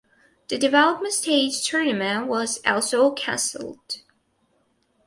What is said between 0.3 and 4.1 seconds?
The development stage tournament was also cancelled.